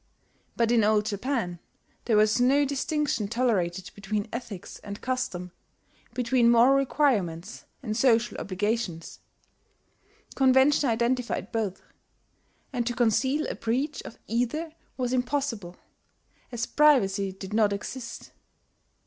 But 0.55 0.71
in 0.71 0.83
Old 0.83 1.05
Japan 1.05 1.59
there 2.05 2.17
was 2.17 2.41
no 2.41 2.65
distinction 2.65 3.27
tolerated 3.27 3.91
between 3.93 4.27
ethics 4.33 4.79
and 4.79 4.99
custom 4.99 5.51
between 6.15 6.49
moral 6.49 6.73
requirements 6.73 7.65
and 7.83 7.95
social 7.95 8.35
obligations: 8.39 9.19
convention 10.33 10.89
identified 10.89 11.51
both, 11.51 11.83
and 12.73 12.87
to 12.87 12.95
conceal 12.95 13.45
a 13.45 13.53
breach 13.53 14.01
of 14.01 14.17
either 14.25 14.71
was 14.97 15.13
impossible, 15.13 15.77
as 16.51 16.65
privacy 16.65 17.31
did 17.31 17.53
not 17.53 17.71
exist. 17.71 18.31